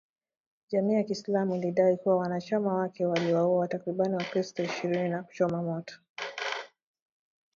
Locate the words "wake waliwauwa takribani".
2.73-4.15